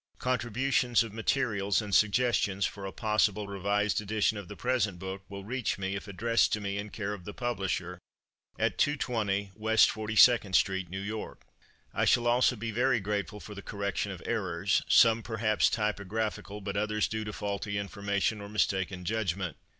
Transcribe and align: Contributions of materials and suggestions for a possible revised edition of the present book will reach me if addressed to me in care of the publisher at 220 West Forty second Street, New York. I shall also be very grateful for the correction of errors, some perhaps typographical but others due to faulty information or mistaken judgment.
Contributions 0.17 1.03
of 1.03 1.13
materials 1.13 1.79
and 1.79 1.93
suggestions 1.93 2.65
for 2.65 2.87
a 2.87 2.91
possible 2.91 3.47
revised 3.47 4.01
edition 4.01 4.35
of 4.35 4.47
the 4.47 4.55
present 4.55 4.97
book 4.97 5.21
will 5.29 5.43
reach 5.43 5.77
me 5.77 5.93
if 5.95 6.07
addressed 6.07 6.51
to 6.53 6.59
me 6.59 6.79
in 6.79 6.89
care 6.89 7.13
of 7.13 7.23
the 7.23 7.35
publisher 7.35 7.99
at 8.57 8.79
220 8.79 9.51
West 9.53 9.91
Forty 9.91 10.15
second 10.15 10.53
Street, 10.53 10.89
New 10.89 10.99
York. 11.01 11.43
I 11.93 12.05
shall 12.05 12.25
also 12.25 12.55
be 12.55 12.71
very 12.71 12.99
grateful 12.99 13.39
for 13.39 13.53
the 13.53 13.61
correction 13.61 14.11
of 14.11 14.23
errors, 14.25 14.81
some 14.89 15.21
perhaps 15.21 15.69
typographical 15.69 16.61
but 16.61 16.75
others 16.75 17.07
due 17.07 17.23
to 17.23 17.31
faulty 17.31 17.77
information 17.77 18.41
or 18.41 18.49
mistaken 18.49 19.05
judgment. 19.05 19.55